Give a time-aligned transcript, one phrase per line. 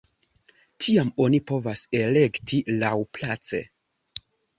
[0.85, 3.61] Tiam oni povas elekti laŭplaĉe.